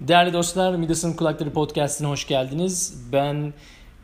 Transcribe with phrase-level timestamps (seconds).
[0.00, 3.02] Değerli dostlar, Midas'ın Kulakları Podcast'ine hoş geldiniz.
[3.12, 3.52] Ben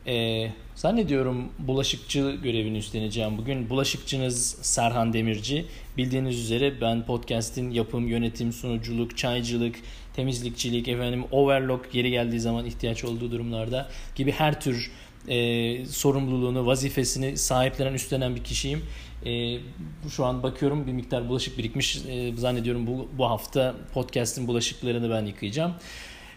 [0.07, 3.71] e, zannediyorum bulaşıkçı görevini üstleneceğim bugün.
[3.71, 5.67] Bulaşıkçınız Serhan Demirci.
[5.97, 9.77] Bildiğiniz üzere ben podcast'in yapım, yönetim, sunuculuk, çaycılık,
[10.17, 14.91] temizlikçilik, efendim overlock yeri geldiği zaman ihtiyaç olduğu durumlarda gibi her tür
[15.29, 18.83] e, sorumluluğunu, vazifesini sahiplenen, üstlenen bir kişiyim.
[19.27, 19.59] E,
[20.11, 21.97] şu an bakıyorum bir miktar bulaşık birikmiş.
[22.09, 25.75] E, zannediyorum bu, bu hafta podcast'in bulaşıklarını ben yıkayacağım.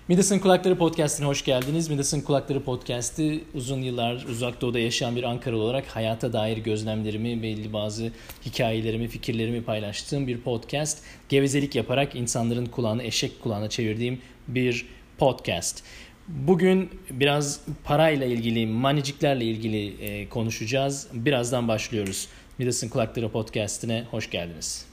[0.07, 1.89] Midas'ın Kulakları Podcast'ine hoş geldiniz.
[1.89, 7.73] Midas'ın Kulakları Podcast'i uzun yıllar uzak doğuda yaşayan bir Ankaralı olarak hayata dair gözlemlerimi, belli
[7.73, 8.11] bazı
[8.45, 11.03] hikayelerimi, fikirlerimi paylaştığım bir podcast.
[11.29, 14.85] Gevezelik yaparak insanların kulağını eşek kulağına çevirdiğim bir
[15.17, 15.83] podcast.
[16.27, 21.07] Bugün biraz parayla ilgili, maniciklerle ilgili e, konuşacağız.
[21.13, 22.27] Birazdan başlıyoruz.
[22.57, 24.85] Midas'ın Kulakları Podcast'ine hoş geldiniz.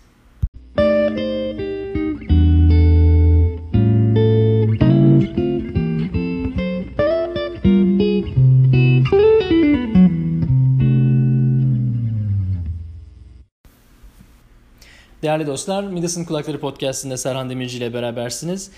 [15.22, 18.70] Değerli dostlar, Midas'ın Kulakları Podcast'inde Serhan Demirci ile berabersiniz.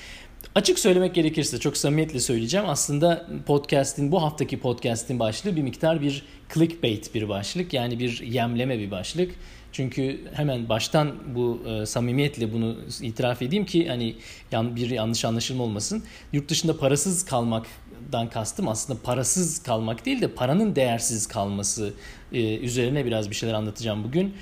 [0.55, 2.69] Açık söylemek gerekirse çok samimiyetle söyleyeceğim.
[2.69, 6.23] Aslında podcast'in bu haftaki podcast'in başlığı bir miktar bir
[6.55, 7.75] clickbait bir başlık.
[7.75, 9.34] Yani bir yemleme bir başlık.
[9.73, 14.17] Çünkü hemen baştan bu e, samimiyetle bunu itiraf edeyim ki hani
[14.53, 16.05] yan, bir yanlış anlaşılma olmasın.
[16.33, 21.95] Yurt dışında parasız kalmaktan kastım aslında parasız kalmak değil de paranın değersiz kalması
[22.33, 24.34] e, üzerine biraz bir şeyler anlatacağım bugün.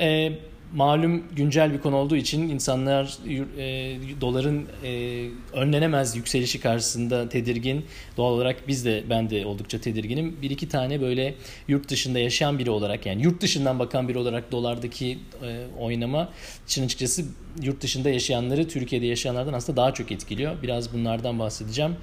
[0.00, 0.32] E,
[0.74, 7.84] malum güncel bir konu olduğu için insanlar e, doların e, önlenemez yükselişi karşısında tedirgin.
[8.16, 10.36] Doğal olarak biz de ben de oldukça tedirginim.
[10.42, 11.34] Bir iki tane böyle
[11.68, 16.28] yurt dışında yaşayan biri olarak yani yurt dışından bakan biri olarak dolardaki e, oynama
[16.66, 17.24] için açıkçası
[17.62, 20.62] yurt dışında yaşayanları Türkiye'de yaşayanlardan aslında daha çok etkiliyor.
[20.62, 21.96] Biraz bunlardan bahsedeceğim.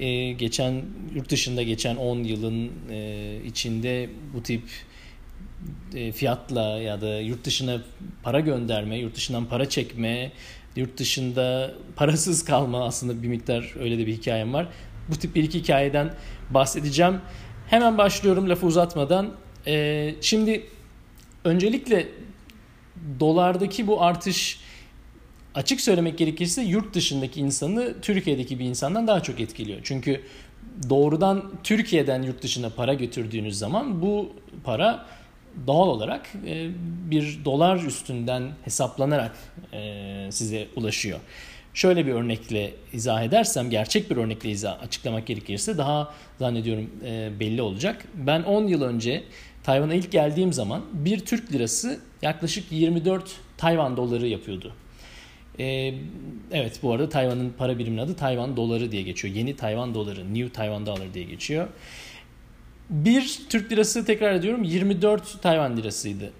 [0.00, 0.82] E, geçen
[1.14, 4.62] yurt dışında geçen 10 yılın e, içinde bu tip
[6.14, 7.82] fiyatla ya da yurt dışına
[8.22, 10.32] para gönderme, yurt dışından para çekme,
[10.76, 14.68] yurt dışında parasız kalma aslında bir miktar öyle de bir hikayem var.
[15.08, 16.14] Bu tip bir iki hikayeden
[16.50, 17.20] bahsedeceğim.
[17.68, 19.34] Hemen başlıyorum lafı uzatmadan.
[19.66, 20.66] Ee, şimdi
[21.44, 22.08] öncelikle
[23.20, 24.60] dolardaki bu artış
[25.54, 29.80] açık söylemek gerekirse yurt dışındaki insanı Türkiye'deki bir insandan daha çok etkiliyor.
[29.82, 30.20] Çünkü
[30.90, 34.32] doğrudan Türkiye'den yurt dışına para götürdüğünüz zaman bu
[34.64, 35.06] para
[35.66, 36.70] doğal olarak e,
[37.10, 39.36] bir dolar üstünden hesaplanarak
[39.72, 41.18] e, size ulaşıyor.
[41.74, 47.62] Şöyle bir örnekle izah edersem, gerçek bir örnekle izah açıklamak gerekirse daha zannediyorum e, belli
[47.62, 48.04] olacak.
[48.14, 49.22] Ben 10 yıl önce
[49.62, 54.72] Tayvan'a ilk geldiğim zaman bir Türk lirası yaklaşık 24 Tayvan doları yapıyordu.
[56.52, 59.34] evet bu arada Tayvan'ın para biriminin adı Tayvan doları diye geçiyor.
[59.34, 61.68] Yeni Tayvan doları, New Tayvan dollar diye geçiyor.
[62.92, 66.32] Bir Türk lirası tekrar ediyorum 24 Tayvan lirasıydı.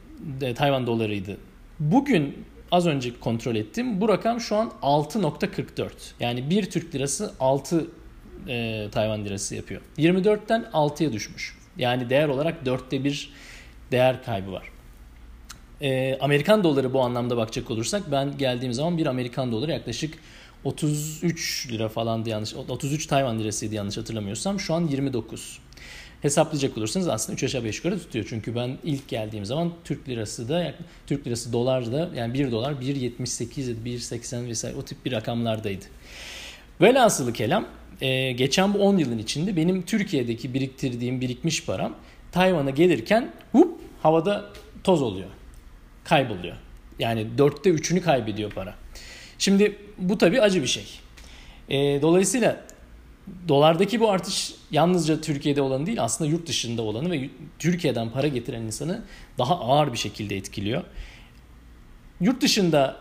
[0.54, 1.36] Tayvan dolarıydı.
[1.80, 4.00] Bugün az önce kontrol ettim.
[4.00, 5.91] Bu rakam şu an 6.44.
[6.20, 7.86] Yani bir Türk lirası 6
[8.48, 9.80] e, Tayvan lirası yapıyor.
[9.98, 11.58] 24'ten 6'ya düşmüş.
[11.78, 13.30] Yani değer olarak 4'te bir
[13.92, 14.68] değer kaybı var.
[15.80, 20.14] E, Amerikan doları bu anlamda bakacak olursak ben geldiğim zaman bir Amerikan doları yaklaşık
[20.64, 25.58] 33 lira falan yanlış 33 Tayvan lirasıydı yanlış hatırlamıyorsam şu an 29
[26.22, 28.27] hesaplayacak olursanız aslında 3 aşağı 5 yukarı tutuyor.
[28.28, 30.75] Çünkü ben ilk geldiğim zaman Türk lirası da
[31.06, 35.84] Türk lirası dolar da yani 1 dolar 1.78 1.80 vesaire o tip bir rakamlardaydı.
[36.81, 37.66] Velhasılı kelam
[38.00, 41.97] e, geçen bu 10 yılın içinde benim Türkiye'deki biriktirdiğim birikmiş param
[42.33, 44.44] Tayvan'a gelirken hup havada
[44.84, 45.28] toz oluyor.
[46.04, 46.56] Kayboluyor.
[46.99, 48.75] Yani dörtte üçünü kaybediyor para.
[49.39, 50.84] Şimdi bu tabii acı bir şey.
[51.69, 52.60] E, dolayısıyla
[53.49, 58.62] dolardaki bu artış yalnızca Türkiye'de olanı değil aslında yurt dışında olanı ve Türkiye'den para getiren
[58.62, 59.03] insanı
[59.38, 60.84] daha ağır bir şekilde etkiliyor.
[62.21, 62.97] Yurt dışında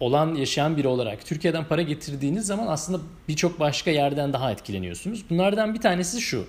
[0.00, 5.24] olan yaşayan biri olarak Türkiye'den para getirdiğiniz zaman aslında birçok başka yerden daha etkileniyorsunuz.
[5.30, 6.46] Bunlardan bir tanesi şu.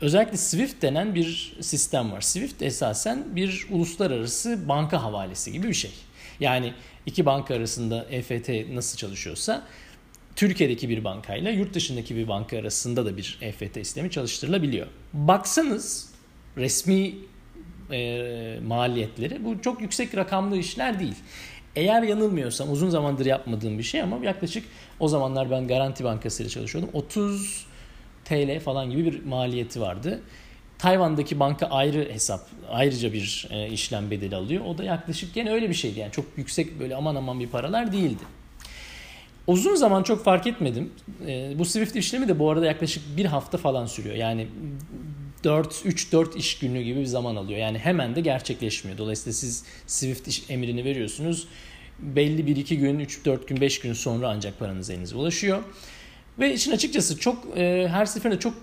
[0.00, 2.20] Özellikle SWIFT denen bir sistem var.
[2.20, 5.90] SWIFT esasen bir uluslararası banka havalesi gibi bir şey.
[6.40, 6.74] Yani
[7.06, 9.62] iki banka arasında EFT nasıl çalışıyorsa
[10.36, 14.86] Türkiye'deki bir bankayla yurt dışındaki bir banka arasında da bir EFT sistemi çalıştırılabiliyor.
[15.12, 16.12] Baksanız
[16.56, 17.14] resmi
[17.92, 21.14] e, maliyetleri bu çok yüksek rakamlı işler değil.
[21.76, 24.64] Eğer yanılmıyorsam uzun zamandır yapmadığım bir şey ama yaklaşık
[25.00, 26.90] o zamanlar ben Garanti Bankası ile çalışıyordum.
[26.92, 27.66] 30
[28.24, 30.20] TL falan gibi bir maliyeti vardı.
[30.78, 34.64] Tayvan'daki banka ayrı hesap, ayrıca bir e, işlem bedeli alıyor.
[34.64, 36.00] O da yaklaşık gene öyle bir şeydi.
[36.00, 38.22] Yani çok yüksek böyle aman aman bir paralar değildi.
[39.46, 40.90] Uzun zaman çok fark etmedim.
[41.26, 44.14] E, bu Swift işlemi de bu arada yaklaşık bir hafta falan sürüyor.
[44.14, 44.48] Yani
[45.44, 47.58] 4 3-4 iş günü gibi bir zaman alıyor.
[47.58, 48.98] Yani hemen de gerçekleşmiyor.
[48.98, 51.48] Dolayısıyla siz Swift iş emrini veriyorsunuz.
[51.98, 55.62] Belli bir iki gün, 3-4 gün, 5 gün sonra ancak paranız elinize ulaşıyor.
[56.38, 58.54] Ve için açıkçası çok e, her seferinde çok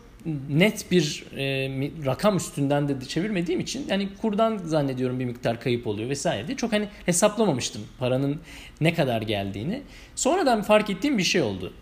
[0.50, 1.70] net bir e,
[2.06, 6.74] rakam üstünden de çevirmediğim için yani kurdan zannediyorum bir miktar kayıp oluyor vesaire diye çok
[6.74, 8.40] hani hesaplamamıştım paranın
[8.82, 9.82] ne kadar geldiğini.
[10.16, 11.74] Sonradan fark ettiğim bir şey oldu.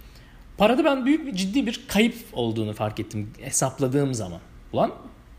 [0.57, 4.39] Parada ben büyük bir ciddi bir kayıp olduğunu fark ettim hesapladığım zaman.
[4.73, 4.91] Ulan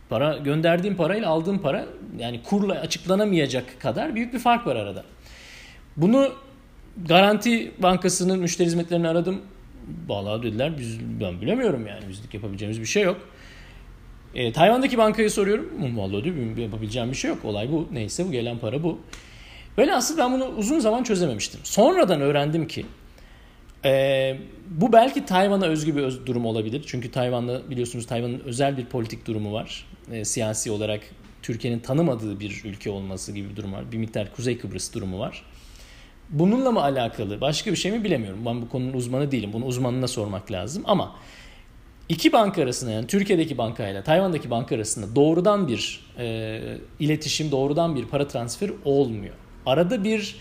[0.08, 1.86] para gönderdiğim parayla aldığım para
[2.18, 5.04] yani kurla açıklanamayacak kadar büyük bir fark var arada.
[5.96, 6.32] Bunu
[7.06, 9.42] Garanti Bankası'nın müşteri hizmetlerini aradım.
[10.08, 13.20] Vallahi dediler biz ben bilemiyorum yani bizlik yapabileceğimiz bir şey yok.
[14.34, 15.96] E, Tayvan'daki bankayı soruyorum.
[15.96, 17.44] Vallahi diyor yapabileceğim bir şey yok.
[17.44, 17.88] Olay bu.
[17.92, 18.98] Neyse bu gelen para bu.
[19.92, 21.60] Aslında ben bunu uzun zaman çözememiştim.
[21.64, 22.86] Sonradan öğrendim ki
[23.84, 24.36] e,
[24.70, 26.84] bu belki Tayvan'a özgü bir öz, durum olabilir.
[26.86, 29.86] Çünkü Tayvan'da biliyorsunuz Tayvan'ın özel bir politik durumu var.
[30.12, 31.00] E, siyasi olarak
[31.42, 33.92] Türkiye'nin tanımadığı bir ülke olması gibi bir durum var.
[33.92, 35.44] Bir miktar Kuzey Kıbrıs durumu var.
[36.30, 38.40] Bununla mı alakalı başka bir şey mi bilemiyorum.
[38.46, 39.50] Ben bu konunun uzmanı değilim.
[39.52, 40.82] Bunu uzmanına sormak lazım.
[40.86, 41.14] Ama
[42.08, 46.60] iki banka arasında yani Türkiye'deki bankayla Tayvan'daki banka arasında doğrudan bir e,
[47.00, 49.34] iletişim, doğrudan bir para transferi olmuyor.
[49.66, 50.36] Arada bir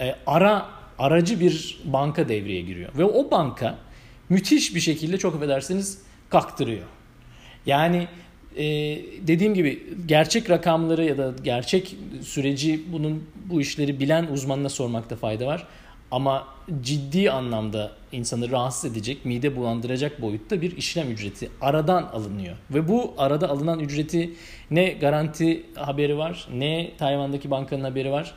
[0.00, 0.66] e, ara
[0.98, 2.90] aracı bir banka devreye giriyor.
[2.98, 3.78] Ve o banka
[4.28, 6.86] müthiş bir şekilde çok affedersiniz kaktırıyor.
[7.66, 8.08] Yani
[8.56, 8.62] e,
[9.26, 15.46] dediğim gibi gerçek rakamları ya da gerçek süreci bunun bu işleri bilen uzmanına sormakta fayda
[15.46, 15.66] var.
[16.10, 16.46] Ama
[16.82, 22.56] ciddi anlamda insanı rahatsız edecek, mide bulandıracak boyutta bir işlem ücreti aradan alınıyor.
[22.70, 24.34] Ve bu arada alınan ücreti
[24.70, 28.34] ne garanti haberi var, ne Tayvan'daki bankanın haberi var.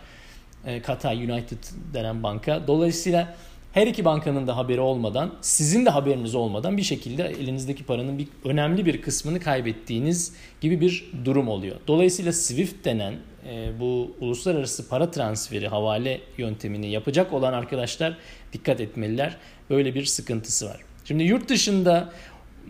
[0.66, 1.58] E, Katay United
[1.94, 2.68] denen banka.
[2.68, 3.36] Dolayısıyla
[3.74, 8.28] her iki bankanın da haberi olmadan, sizin de haberiniz olmadan bir şekilde elinizdeki paranın bir
[8.46, 11.76] önemli bir kısmını kaybettiğiniz gibi bir durum oluyor.
[11.88, 13.14] Dolayısıyla SWIFT denen
[13.50, 18.18] e, bu uluslararası para transferi havale yöntemini yapacak olan arkadaşlar
[18.54, 19.38] dikkat etmeliler.
[19.70, 20.82] Böyle bir sıkıntısı var.
[21.06, 22.14] Şimdi yurt dışında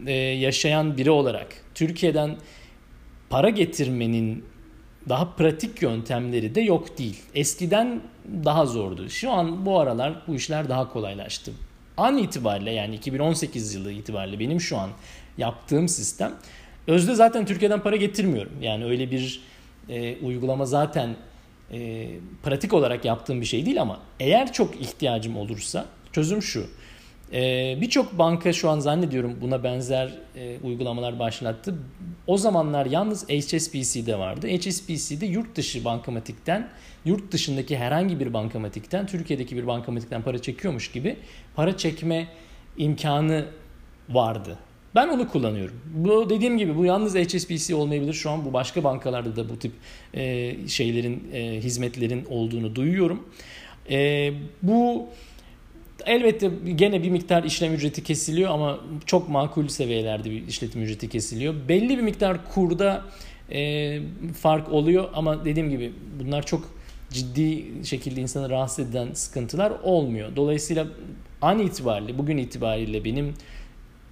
[0.06, 2.36] e, yaşayan biri olarak Türkiye'den
[3.30, 4.46] para getirmenin
[5.10, 7.22] daha pratik yöntemleri de yok değil.
[7.36, 8.02] Eskiden
[8.46, 9.10] daha zordu.
[9.10, 11.52] Şu an bu aralar bu işler daha kolaylaştı.
[11.98, 14.90] An itibariyle yani 2018 yılı itibariyle benim şu an
[15.38, 16.34] yaptığım sistem
[16.88, 18.54] özde zaten Türkiye'den para getirmiyorum.
[18.62, 19.42] Yani öyle bir
[19.90, 21.16] e, uygulama zaten
[21.72, 22.10] e,
[22.44, 26.68] pratik olarak yaptığım bir şey değil ama eğer çok ihtiyacım olursa çözüm şu.
[27.34, 31.76] Ee, Birçok banka şu an zannediyorum buna benzer e, uygulamalar başlattı.
[32.28, 34.48] O zamanlar yalnız HSBC'de vardı.
[34.48, 36.70] HSBC'de yurt dışı bankamatikten,
[37.06, 41.16] yurt dışındaki herhangi bir bankamatikten, Türkiye'deki bir bankamatikten para çekiyormuş gibi
[41.56, 42.28] para çekme
[42.78, 43.46] imkanı
[44.10, 44.58] vardı.
[44.96, 45.82] Ben onu kullanıyorum.
[45.94, 48.14] Bu dediğim gibi bu yalnız HSBC olmayabilir.
[48.14, 49.72] Şu an bu başka bankalarda da bu tip
[50.14, 53.30] e, şeylerin, e, hizmetlerin olduğunu duyuyorum.
[53.90, 54.32] E,
[54.62, 55.08] bu
[56.06, 61.56] Elbette gene bir miktar işlem ücreti kesiliyor ama çok makul seviyelerde bir işletim ücreti kesiliyor.
[61.68, 63.02] Belli bir miktar kurda
[63.52, 64.00] e,
[64.42, 66.70] fark oluyor ama dediğim gibi bunlar çok
[67.10, 70.36] ciddi şekilde insanı rahatsız eden sıkıntılar olmuyor.
[70.36, 70.88] Dolayısıyla
[71.42, 73.34] an itibariyle, bugün itibariyle benim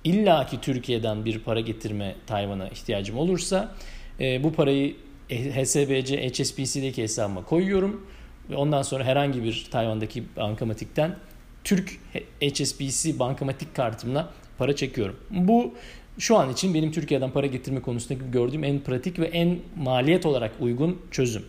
[0.04, 3.76] illaki Türkiye'den bir para getirme Tayvan'a ihtiyacım olursa
[4.20, 4.96] e, bu parayı
[5.30, 8.08] HSBC, HSBC'deki hesabıma koyuyorum
[8.50, 11.16] ve ondan sonra herhangi bir Tayvan'daki bankamatikten
[11.64, 12.00] Türk
[12.42, 15.16] HSBC bankamatik kartımla para çekiyorum.
[15.30, 15.74] Bu
[16.20, 20.52] şu an için benim Türkiye'den para getirme konusundaki gördüğüm en pratik ve en maliyet olarak
[20.60, 21.44] uygun çözüm.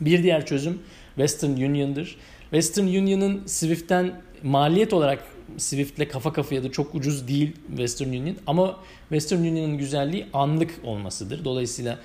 [0.00, 0.78] Bir diğer çözüm
[1.16, 2.16] Western Union'dır.
[2.50, 4.12] Western Union'ın Swift'ten
[4.42, 5.24] maliyet olarak
[5.58, 11.44] Swift'le kafa kafaya da çok ucuz değil Western Union ama Western Union'ın güzelliği anlık olmasıdır.
[11.44, 11.98] Dolayısıyla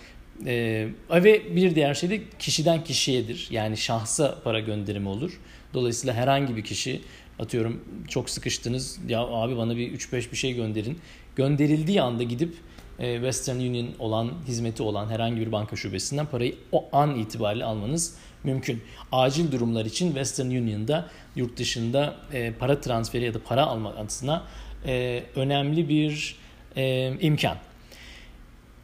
[0.46, 3.48] e, ve bir diğer şey de kişiden kişiyedir.
[3.52, 5.40] Yani şahsa para gönderimi olur.
[5.74, 7.02] Dolayısıyla herhangi bir kişi
[7.40, 11.00] atıyorum çok sıkıştınız ya abi bana bir 3-5 bir şey gönderin.
[11.36, 12.54] Gönderildiği anda gidip
[13.00, 18.18] e, Western Union olan, hizmeti olan herhangi bir banka şubesinden parayı o an itibariyle almanız
[18.44, 18.82] mümkün.
[19.12, 24.44] Acil durumlar için Western Union'da yurt dışında e, para transferi ya da para alma adına
[24.86, 26.36] e, önemli bir
[27.22, 27.58] imkan.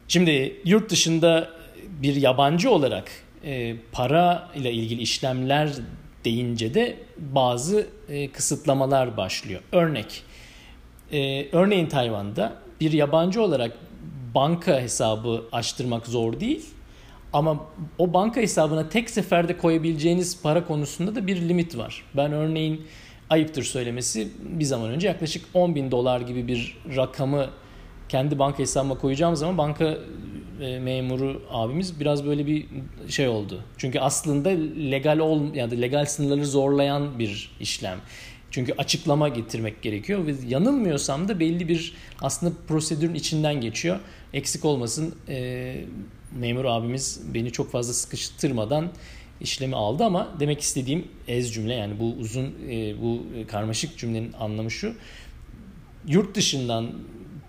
[0.08, 1.50] Şimdi yurt dışında
[2.02, 3.10] bir yabancı olarak
[3.92, 5.70] para ile ilgili işlemler
[6.24, 9.60] deyince de bazı e, kısıtlamalar başlıyor.
[9.72, 10.22] Örnek,
[11.12, 13.76] e, örneğin Tayvan'da bir yabancı olarak
[14.34, 16.66] banka hesabı açtırmak zor değil.
[17.32, 17.66] Ama
[17.98, 22.04] o banka hesabına tek seferde koyabileceğiniz para konusunda da bir limit var.
[22.16, 22.86] Ben örneğin
[23.30, 27.46] ayıptır söylemesi bir zaman önce yaklaşık 10 bin dolar gibi bir rakamı
[28.08, 29.98] kendi banka hesabıma koyacağım zaman banka
[30.60, 32.66] e, memuru abimiz biraz böyle bir
[33.08, 33.62] şey oldu.
[33.76, 34.48] Çünkü aslında
[34.90, 37.98] legal ol yani legal sınırları zorlayan bir işlem.
[38.50, 44.00] Çünkü açıklama getirmek gerekiyor ve yanılmıyorsam da belli bir aslında prosedürün içinden geçiyor.
[44.32, 45.76] Eksik olmasın e,
[46.38, 48.92] memur abimiz beni çok fazla sıkıştırmadan
[49.40, 54.70] işlemi aldı ama demek istediğim ez cümle yani bu uzun e, bu karmaşık cümlenin anlamı
[54.70, 54.94] şu.
[56.06, 56.90] Yurt dışından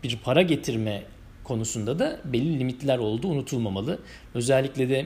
[0.04, 1.04] bir para getirme
[1.48, 4.00] konusunda da belli limitler olduğu unutulmamalı.
[4.34, 5.06] Özellikle de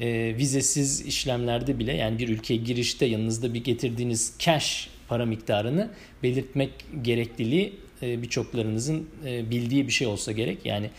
[0.00, 5.90] e, vizesiz işlemlerde bile yani bir ülkeye girişte yanınızda bir getirdiğiniz cash para miktarını
[6.22, 6.70] belirtmek
[7.02, 10.58] gerekliliği e, birçoklarınızın e, bildiği bir şey olsa gerek.
[10.66, 10.90] Yani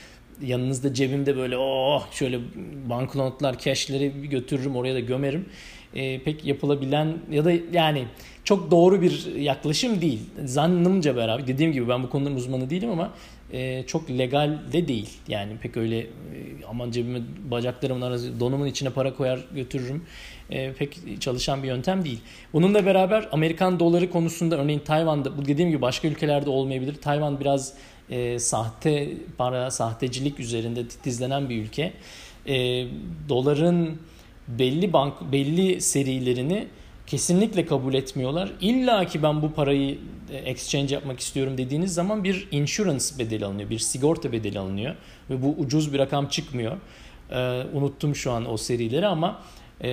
[0.42, 2.40] yanınızda cebimde böyle oh şöyle
[2.90, 5.46] banknotlar, cashleri götürürüm oraya da gömerim.
[5.98, 8.06] E, pek yapılabilen ya da yani
[8.44, 10.20] çok doğru bir yaklaşım değil.
[10.46, 13.12] Zannımca beraber dediğim gibi ben bu konuların uzmanı değilim ama
[13.54, 15.10] e, çok legal de değil.
[15.28, 16.08] Yani pek öyle e,
[16.70, 17.20] aman cebime
[17.52, 20.04] bacaklarımın arası donumun içine para koyar götürürüm.
[20.50, 22.20] E, pek çalışan bir yöntem değil.
[22.54, 26.96] Bununla beraber Amerikan doları konusunda örneğin Tayvan'da bu dediğim gibi başka ülkelerde olmayabilir.
[26.96, 27.74] Tayvan biraz
[28.10, 31.94] e, sahte para, sahtecilik üzerinde titizlenen bir ülke.
[32.48, 32.88] E,
[33.30, 33.98] doların
[34.48, 36.68] belli bank belli serilerini
[37.08, 38.52] kesinlikle kabul etmiyorlar.
[38.62, 39.98] İlla ki ben bu parayı
[40.32, 44.96] e, exchange yapmak istiyorum dediğiniz zaman bir insurance bedeli alınıyor, bir sigorta bedeli alınıyor
[45.30, 46.78] ve bu ucuz bir rakam çıkmıyor.
[47.32, 49.40] Ee, unuttum şu an o serileri ama
[49.84, 49.90] e,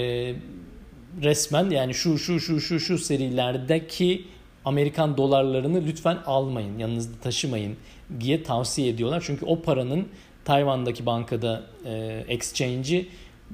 [1.22, 4.24] resmen yani şu şu şu şu şu serilerdeki
[4.64, 7.76] Amerikan dolarlarını lütfen almayın, yanınızda taşımayın
[8.20, 9.22] diye tavsiye ediyorlar.
[9.26, 10.08] Çünkü o paranın
[10.44, 13.08] Tayvan'daki bankada e, exchange'i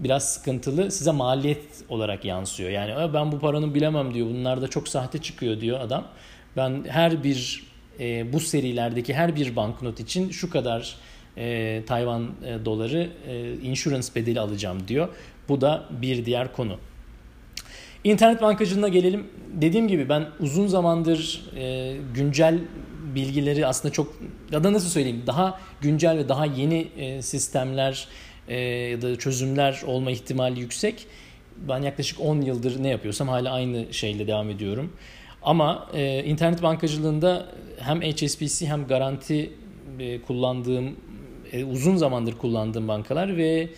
[0.05, 2.71] biraz sıkıntılı size maliyet olarak yansıyor.
[2.71, 4.27] Yani ben bu paranın bilemem diyor.
[4.27, 6.07] Bunlar da çok sahte çıkıyor diyor adam.
[6.57, 7.67] Ben her bir
[8.01, 10.97] e, bu serilerdeki her bir banknot için şu kadar
[11.37, 15.09] e, Tayvan e, doları e, insurance bedeli alacağım diyor.
[15.49, 16.77] Bu da bir diğer konu.
[18.05, 19.27] İnternet bankacılığına gelelim.
[19.53, 22.59] Dediğim gibi ben uzun zamandır e, güncel
[23.15, 24.15] bilgileri aslında çok
[24.53, 28.09] ya da nasıl söyleyeyim daha güncel ve daha yeni e, sistemler
[28.51, 31.07] e, ya da çözümler olma ihtimali yüksek.
[31.69, 34.93] Ben yaklaşık 10 yıldır ne yapıyorsam hala aynı şeyle devam ediyorum.
[35.43, 37.47] Ama e, internet bankacılığında
[37.79, 39.53] hem HSBC hem garanti
[39.99, 40.97] e, kullandığım
[41.53, 43.69] e, uzun zamandır kullandığım bankalar ve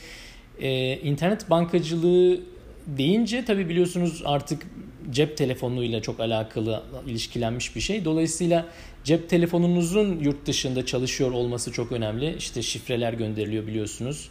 [0.61, 2.41] e, internet bankacılığı
[2.87, 4.67] deyince tabi biliyorsunuz artık
[5.11, 8.05] cep telefonuyla çok alakalı ilişkilenmiş bir şey.
[8.05, 8.67] Dolayısıyla
[9.05, 12.37] cep telefonunuzun yurt dışında çalışıyor olması çok önemli.
[12.37, 14.29] İşte şifreler gönderiliyor biliyorsunuz.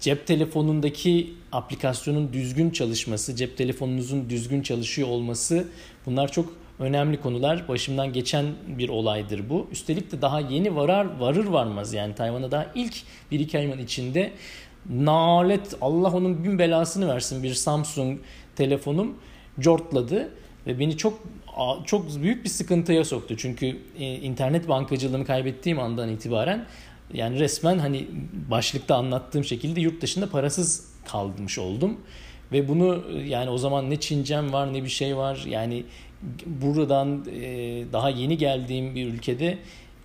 [0.00, 5.68] Cep telefonundaki aplikasyonun düzgün çalışması, cep telefonunuzun düzgün çalışıyor olması
[6.06, 7.68] bunlar çok önemli konular.
[7.68, 9.68] Başımdan geçen bir olaydır bu.
[9.72, 12.94] Üstelik de daha yeni varar varır varmaz yani Tayvan'a daha ilk
[13.30, 14.32] bir iki ayın içinde
[14.90, 18.18] nalet Allah onun bin belasını versin bir Samsung
[18.56, 19.14] telefonum
[19.60, 20.28] cortladı
[20.66, 21.22] ve beni çok
[21.84, 23.34] çok büyük bir sıkıntıya soktu.
[23.36, 26.66] Çünkü e, internet bankacılığımı kaybettiğim andan itibaren
[27.14, 28.06] yani resmen hani
[28.50, 32.00] başlıkta anlattığım şekilde yurt dışında parasız kalmış oldum.
[32.52, 35.44] Ve bunu yani o zaman ne Çincem var ne bir şey var.
[35.48, 35.84] Yani
[36.46, 37.44] buradan e,
[37.92, 39.58] daha yeni geldiğim bir ülkede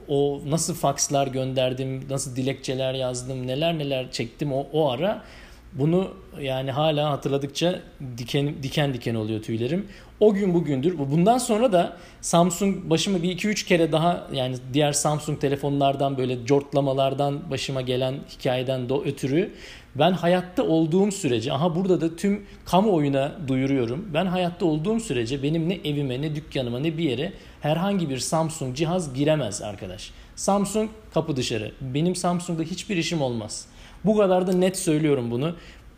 [0.08, 5.24] o nasıl fakslar gönderdim, nasıl dilekçeler yazdım, neler neler çektim o, o ara
[5.74, 6.08] bunu
[6.42, 7.80] yani hala hatırladıkça
[8.18, 9.88] diken diken diken oluyor tüylerim.
[10.20, 10.98] O gün bugündür.
[10.98, 16.46] Bundan sonra da Samsung başıma bir iki üç kere daha yani diğer Samsung telefonlardan böyle
[16.46, 19.52] cortlamalardan başıma gelen hikayeden de ötürü
[19.96, 24.10] ben hayatta olduğum sürece aha burada da tüm kamuoyuna duyuruyorum.
[24.14, 28.76] Ben hayatta olduğum sürece benim ne evime ne dükkanıma ne bir yere herhangi bir Samsung
[28.76, 30.12] cihaz giremez arkadaş.
[30.36, 31.72] Samsung kapı dışarı.
[31.82, 33.66] Benim Samsung'da hiçbir işim olmaz.
[34.06, 35.56] Bu kadar da net söylüyorum bunu.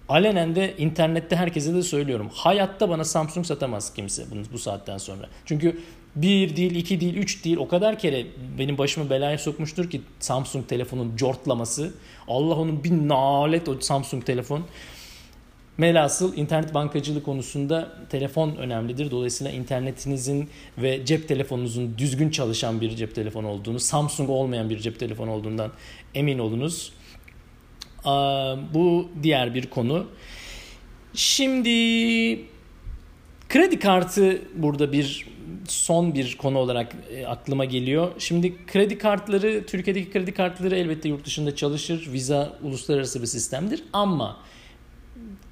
[0.09, 2.29] Alenen de internette herkese de söylüyorum.
[2.33, 5.29] Hayatta bana Samsung satamaz kimse bunu bu saatten sonra.
[5.45, 5.79] Çünkü
[6.15, 8.25] bir değil, iki değil, üç değil o kadar kere
[8.59, 11.93] benim başımı belaya sokmuştur ki Samsung telefonun cortlaması.
[12.27, 14.63] Allah onun bir nalet o Samsung telefon.
[15.77, 19.11] Melasıl internet bankacılığı konusunda telefon önemlidir.
[19.11, 24.99] Dolayısıyla internetinizin ve cep telefonunuzun düzgün çalışan bir cep telefonu olduğunu, Samsung olmayan bir cep
[24.99, 25.71] telefonu olduğundan
[26.15, 26.91] emin olunuz.
[28.73, 30.07] Bu diğer bir konu.
[31.13, 31.69] Şimdi
[33.49, 35.27] kredi kartı burada bir
[35.67, 38.11] son bir konu olarak e, aklıma geliyor.
[38.19, 42.09] Şimdi kredi kartları, Türkiye'deki kredi kartları elbette yurt dışında çalışır.
[42.13, 44.37] Visa uluslararası bir sistemdir ama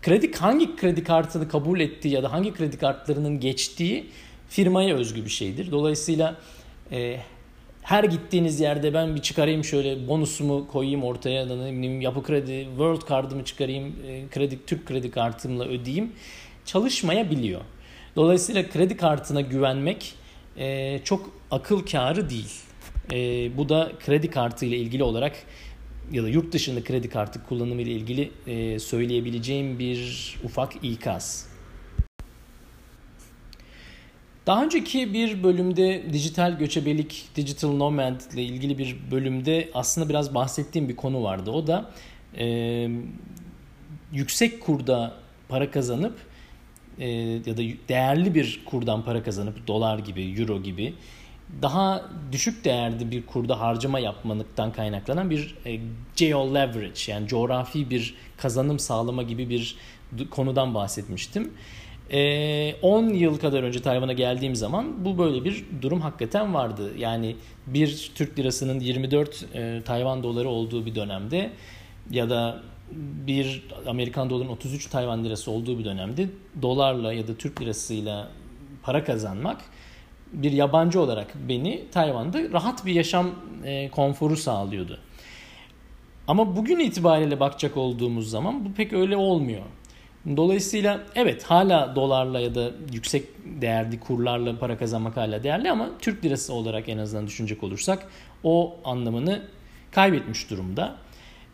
[0.02, 4.08] kredi hangi kredi kartını kabul ettiği ya da hangi kredi kartlarının geçtiği
[4.50, 5.72] firmaya özgü bir şeydir.
[5.72, 6.36] Dolayısıyla
[6.92, 7.20] e,
[7.82, 13.10] her gittiğiniz yerde ben bir çıkarayım şöyle bonusumu koyayım ortaya da ne yapı kredi, world
[13.10, 16.12] card'ımı çıkarayım, e, kredi Türk kredi kartımla ödeyeyim
[16.66, 17.62] çalışmayabiliyor.
[18.16, 20.14] Dolayısıyla kredi kartına güvenmek
[20.58, 22.52] e, çok akıl kârı değil.
[23.14, 23.18] E,
[23.58, 25.36] bu da kredi kartı ile ilgili olarak
[26.12, 31.51] ya da yurt dışında kredi kartı kullanımı ile ilgili e, söyleyebileceğim bir ufak ikaz.
[34.48, 40.90] Daha önceki bir bölümde dijital göçebelik, digital nomad ile ilgili bir bölümde aslında biraz bahsettiğim
[40.90, 41.52] bir konu vardı.
[41.52, 41.92] O da
[42.38, 42.88] e,
[44.12, 45.14] yüksek kurda
[45.50, 46.18] para kazanıp
[47.00, 47.10] e,
[47.46, 50.94] ya da değerli bir kurdan para kazanıp dolar gibi, euro gibi
[51.62, 55.80] daha düşük değerde bir kurda harcama yapmanıktan kaynaklanan bir e,
[56.16, 59.76] geo leverage yani coğrafi bir kazanım sağlama gibi bir
[60.30, 61.52] konudan bahsetmiştim.
[62.12, 66.92] 10 e, yıl kadar önce Tayvan'a geldiğim zaman bu böyle bir durum hakikaten vardı.
[66.98, 67.36] Yani
[67.68, 71.52] bir Türk lirasının 24 e, Tayvan doları olduğu bir dönemde
[72.12, 72.62] ya da
[73.28, 76.30] bir Amerikan dolarının 33 Tayvan lirası olduğu bir dönemde
[76.62, 78.28] dolarla ya da Türk lirasıyla
[78.84, 79.62] para kazanmak
[80.34, 83.30] bir yabancı olarak beni Tayvan'da rahat bir yaşam
[83.66, 85.00] e, konforu sağlıyordu.
[86.28, 89.64] Ama bugün itibariyle bakacak olduğumuz zaman bu pek öyle olmuyor.
[90.38, 93.26] Dolayısıyla evet hala dolarla ya da yüksek
[93.62, 98.08] değerli kurlarla para kazanmak hala değerli ama Türk lirası olarak en azından düşünecek olursak
[98.44, 99.42] o anlamını
[99.92, 100.96] kaybetmiş durumda.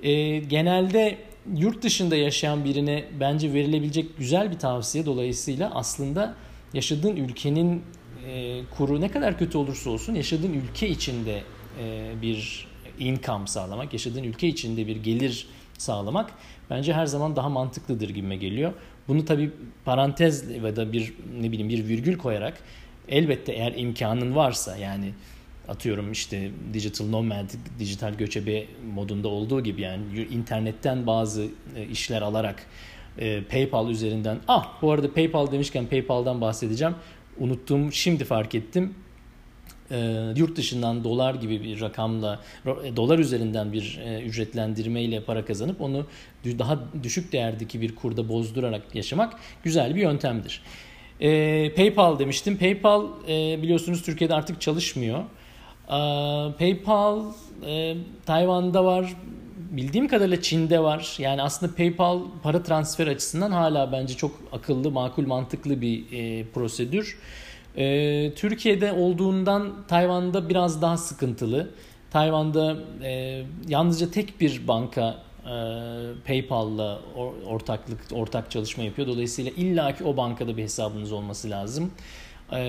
[0.04, 1.18] E, genelde
[1.56, 6.36] yurt dışında yaşayan birine bence verilebilecek güzel bir tavsiye dolayısıyla aslında
[6.74, 7.84] yaşadığın ülkenin
[8.28, 11.44] e, kuru ne kadar kötü olursa olsun yaşadığın ülke içinde
[11.82, 12.68] e, bir
[13.00, 15.48] income sağlamak, yaşadığın ülke içinde bir gelir
[15.78, 16.32] sağlamak
[16.70, 18.74] bence her zaman daha mantıklıdır gibime geliyor.
[19.08, 19.52] Bunu tabi
[19.86, 22.58] parantez ve da bir ne bileyim bir virgül koyarak
[23.10, 25.14] elbette eğer imkanın varsa yani
[25.68, 32.66] atıyorum işte digital nomad, dijital göçebe modunda olduğu gibi yani internetten bazı e, işler alarak
[33.20, 36.96] e, PayPal üzerinden ah bu arada PayPal demişken PayPal'dan bahsedeceğim.
[37.40, 38.94] Unuttum şimdi fark ettim.
[39.92, 42.40] E, yurt dışından dolar gibi bir rakamla
[42.96, 46.06] dolar üzerinden bir ücretlendirme ile para kazanıp onu
[46.46, 50.62] daha düşük değerdeki bir kurda bozdurarak yaşamak güzel bir yöntemdir.
[51.76, 52.58] PayPal demiştim.
[52.58, 53.08] PayPal
[53.62, 55.24] biliyorsunuz Türkiye'de artık çalışmıyor.
[56.60, 57.24] PayPal
[57.68, 57.96] e,
[58.26, 59.16] Tayvan'da var.
[59.72, 61.16] Bildiğim kadarıyla Çin'de var.
[61.20, 67.18] Yani aslında PayPal para transfer açısından hala bence çok akıllı, makul, mantıklı bir e, prosedür.
[67.78, 71.70] E, Türkiye'de olduğundan Tayvan'da biraz daha sıkıntılı.
[72.12, 75.54] Tayvan'da e, yalnızca tek bir banka e,
[76.28, 77.00] PayPal'la
[77.46, 79.08] ortaklık ortak çalışma yapıyor.
[79.08, 81.92] Dolayısıyla illaki o bankada bir hesabınız olması lazım.
[82.52, 82.60] E,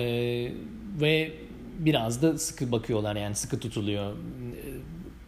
[1.01, 1.31] ve
[1.79, 4.13] biraz da sıkı bakıyorlar yani sıkı tutuluyor.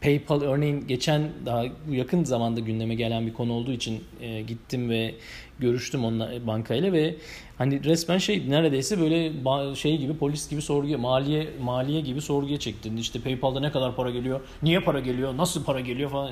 [0.02, 5.16] PayPal örneğin geçen daha yakın zamanda gündeme gelen bir konu olduğu için e, gittim ve
[5.60, 7.16] görüştüm onunla bankayla ve
[7.58, 9.32] hani resmen şey neredeyse böyle
[9.76, 12.92] şey gibi polis gibi sorguya maliye maliye gibi sorguya çekti.
[12.98, 14.42] İşte PayPal'da ne kadar para geliyor?
[14.64, 15.38] Niye para geliyor?
[15.38, 16.32] Nasıl para geliyor falan.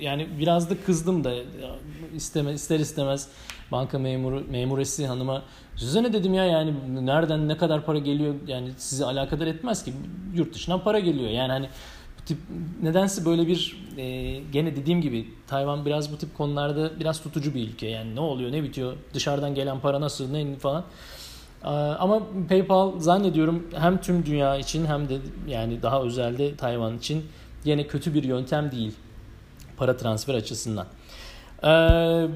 [0.00, 1.34] Yani biraz da kızdım da
[2.14, 3.28] isteme ister istemez
[3.72, 5.42] banka memuru memuresi hanıma
[5.76, 6.74] size ne dedim ya yani
[7.06, 9.92] nereden ne kadar para geliyor yani sizi alakadar etmez ki
[10.34, 11.68] yurt dışından para geliyor yani hani
[12.30, 12.38] tip
[12.82, 17.68] nedense böyle bir e, gene dediğim gibi Tayvan biraz bu tip konularda biraz tutucu bir
[17.68, 17.86] ülke.
[17.86, 20.84] Yani ne oluyor ne bitiyor dışarıdan gelen para nasıl ne falan.
[21.98, 27.24] Ama PayPal zannediyorum hem tüm dünya için hem de yani daha özelde Tayvan için
[27.64, 28.92] yine kötü bir yöntem değil
[29.76, 30.86] para transfer açısından.
[31.64, 32.28] Ee,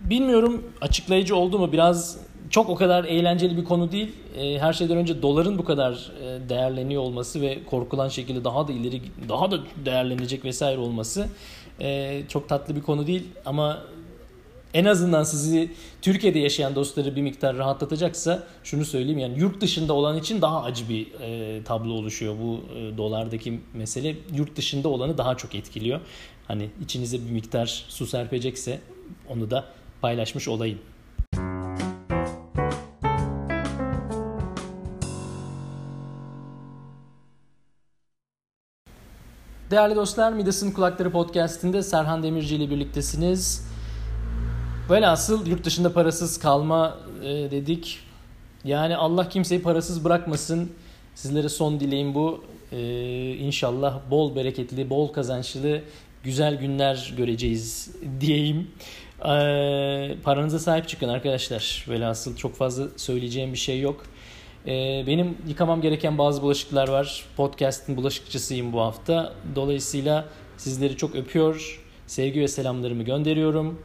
[0.00, 1.72] bilmiyorum açıklayıcı oldu mu?
[1.72, 2.18] Biraz
[2.50, 4.12] çok o kadar eğlenceli bir konu değil.
[4.38, 8.72] Ee, her şeyden önce doların bu kadar e, değerleniyor olması ve korkulan şekilde daha da
[8.72, 11.28] ileri daha da değerlenecek vesaire olması
[11.80, 13.78] e, çok tatlı bir konu değil ama
[14.74, 20.18] en azından sizi Türkiye'de yaşayan dostları bir miktar rahatlatacaksa şunu söyleyeyim yani yurt dışında olan
[20.18, 25.36] için daha acı bir e, tablo oluşuyor bu e, dolardaki mesele yurt dışında olanı daha
[25.36, 26.00] çok etkiliyor.
[26.48, 28.80] Hani içinize bir miktar su serpecekse
[29.28, 29.64] onu da
[30.00, 30.78] paylaşmış olayım.
[39.70, 43.68] Değerli dostlar, Midas'ın Kulakları Podcast'inde Serhan Demirci ile birliktesiniz.
[44.90, 47.98] Velhasıl yurt dışında parasız kalma e, dedik.
[48.64, 50.72] Yani Allah kimseyi parasız bırakmasın.
[51.14, 52.44] Sizlere son dileğim bu.
[52.72, 52.80] E,
[53.32, 55.82] inşallah bol bereketli, bol kazançlı,
[56.24, 58.70] güzel günler göreceğiz diyeyim.
[59.20, 61.86] Ee, paranıza sahip çıkın arkadaşlar.
[61.88, 64.04] Velhasıl çok fazla söyleyeceğim bir şey yok.
[64.68, 67.24] Ee, benim yıkamam gereken bazı bulaşıklar var.
[67.36, 69.32] Podcast'ın bulaşıkçısıyım bu hafta.
[69.54, 71.80] Dolayısıyla sizleri çok öpüyor.
[72.06, 73.82] Sevgi ve selamlarımı gönderiyorum.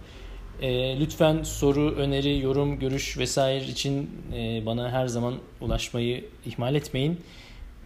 [0.61, 7.19] E, lütfen soru, öneri, yorum, görüş vesaire için e, bana her zaman ulaşmayı ihmal etmeyin.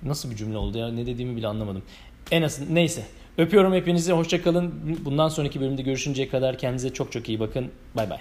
[0.03, 0.91] Nasıl bir cümle oldu ya?
[0.91, 1.83] Ne dediğimi bile anlamadım.
[2.31, 3.03] En azından neyse.
[3.37, 4.11] Öpüyorum hepinizi.
[4.11, 4.73] Hoşçakalın.
[5.05, 7.71] Bundan sonraki bölümde görüşünceye kadar kendinize çok çok iyi bakın.
[7.95, 8.19] Bay bay.